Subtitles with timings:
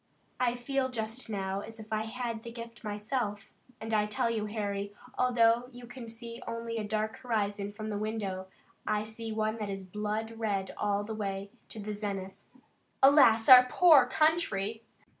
[0.39, 4.47] I feel just now as if I had the gift myself, and I tell you,
[4.47, 8.47] Harry, although you can see only a dark horizon from the window,
[8.87, 12.33] I see one that is blood red all the way to the zenith.
[13.03, 14.81] Alas, our poor country!"